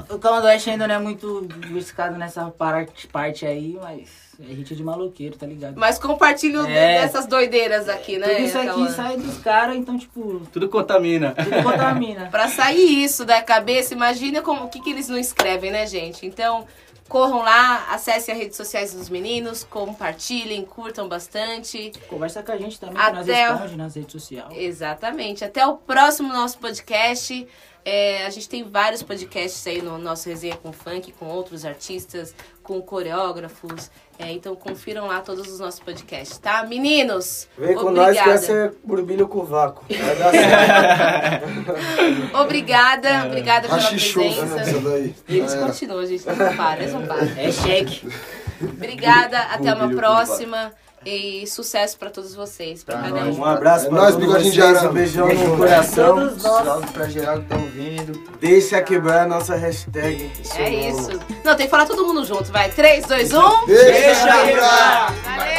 O 0.09 0.19
Calma 0.19 0.41
Oeste 0.43 0.69
ainda 0.69 0.87
não 0.87 0.95
é 0.95 0.99
muito 0.99 1.47
buscado 1.71 2.17
nessa 2.17 2.45
parte, 2.45 3.07
parte 3.07 3.45
aí, 3.45 3.77
mas 3.81 4.09
é 4.39 4.53
gente 4.55 4.75
de 4.75 4.83
maloqueiro, 4.83 5.35
tá 5.37 5.45
ligado? 5.45 5.75
Mas 5.77 5.97
compartilha 5.99 6.61
o- 6.61 6.67
É. 6.67 7.01
dessas 7.01 7.25
doideiras 7.27 7.87
aqui, 7.89 8.17
né? 8.17 8.27
Tudo 8.27 8.41
isso 8.45 8.57
aqui 8.57 8.67
Cauã? 8.67 8.89
sai 8.89 9.17
dos 9.17 9.37
caras, 9.39 9.75
então, 9.75 9.97
tipo, 9.97 10.41
Tudo 10.51 10.67
contamina. 10.69 11.31
tudo 11.31 11.63
contamina. 11.63 12.27
Pra 12.31 12.47
sair 12.47 13.03
isso 13.03 13.25
da 13.25 13.41
cabeça, 13.41 13.93
imagina 13.93 14.41
como, 14.41 14.65
o 14.65 14.69
que, 14.69 14.79
que 14.81 14.89
eles 14.89 15.07
não 15.07 15.17
escrevem, 15.17 15.71
né, 15.71 15.85
gente? 15.85 16.25
Então, 16.25 16.65
corram 17.09 17.39
lá, 17.43 17.87
acessem 17.91 18.33
as 18.33 18.39
redes 18.39 18.57
sociais 18.57 18.93
dos 18.93 19.09
meninos, 19.09 19.63
compartilhem, 19.63 20.63
curtam 20.65 21.07
bastante. 21.07 21.91
Conversa 22.07 22.41
com 22.41 22.51
a 22.51 22.57
gente 22.57 22.79
também, 22.79 22.95
que 22.95 23.11
nós 23.11 23.29
Até 23.29 23.49
o- 23.49 23.51
responde 23.53 23.75
nas 23.77 23.95
redes 23.95 24.11
sociais. 24.11 24.53
Exatamente. 24.57 25.43
Até 25.45 25.65
o 25.65 25.77
próximo 25.77 26.31
nosso 26.31 26.57
podcast. 26.59 27.47
É, 27.85 28.25
a 28.25 28.29
gente 28.29 28.47
tem 28.47 28.63
vários 28.63 29.03
podcasts 29.03 29.67
aí 29.67 29.81
no 29.81 29.97
nosso 29.97 30.29
Resenha 30.29 30.55
com 30.55 30.71
Funk, 30.71 31.11
com 31.11 31.25
outros 31.25 31.65
artistas, 31.65 32.33
com 32.63 32.81
coreógrafos. 32.81 33.91
É, 34.17 34.31
então 34.31 34.55
confiram 34.55 35.07
lá 35.07 35.21
todos 35.21 35.47
os 35.51 35.59
nossos 35.59 35.79
podcasts, 35.79 36.37
tá? 36.37 36.63
Meninos, 36.65 37.47
Vem 37.57 37.75
com 37.75 37.81
obrigada. 37.81 38.13
nós 38.13 38.23
que 38.23 38.29
essa 38.29 38.51
é 38.51 38.71
burbilho 38.83 39.27
com 39.27 39.43
vácuo. 39.43 39.83
Vai 39.89 40.15
dar 40.15 40.31
certo. 40.31 42.37
Obrigada, 42.37 43.25
obrigada 43.25 43.67
pela 43.67 43.79
essa 43.79 43.89
presença. 43.89 44.79
daí. 44.79 45.15
Eles 45.27 45.53
continuam, 45.55 46.05
gente. 46.05 46.27
Eles 46.27 46.37
não 46.37 46.55
param, 46.55 46.81
eles 46.81 46.93
não 46.93 47.05
param. 47.05 47.27
É 47.37 47.51
cheque. 47.51 48.07
Obrigada, 48.61 49.39
até 49.39 49.73
uma 49.73 49.89
próxima. 49.89 50.71
E 51.05 51.45
sucesso 51.47 51.97
pra 51.97 52.09
todos 52.09 52.33
vocês. 52.35 52.83
Pra 52.83 52.97
cada 52.97 53.15
um. 53.25 53.39
Um 53.39 53.45
abraço 53.45 53.85
É 53.85 53.89
pra 53.89 53.97
nóis, 53.97 54.13
todos 54.15 54.27
bigodinho 54.27 54.51
de 54.53 54.59
vocês, 54.61 54.75
arame. 54.77 54.89
um 54.89 54.93
beijão 54.93 55.27
no 55.33 55.57
coração. 55.57 56.15
Todos 56.15 56.43
nós. 56.43 56.65
Salve 56.65 56.87
pra 56.91 57.09
geral 57.09 57.35
que 57.37 57.43
estão 57.43 57.59
vindo. 57.67 58.23
Deixa 58.39 58.81
quebrar 58.81 59.23
a 59.23 59.27
nossa 59.27 59.55
hashtag. 59.55 60.31
É 60.55 60.69
isso. 60.89 61.09
Não, 61.43 61.55
tem 61.55 61.65
que 61.65 61.71
falar 61.71 61.85
todo 61.85 62.05
mundo 62.05 62.23
junto, 62.25 62.51
vai. 62.51 62.69
3, 62.69 63.05
2, 63.05 63.33
1. 63.33 63.65
Deixa 63.67 64.45
quebrar! 64.45 65.13
Valeu! 65.23 65.52